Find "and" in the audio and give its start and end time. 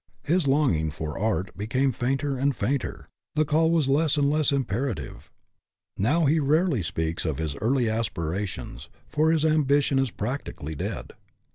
2.35-2.55, 4.17-4.31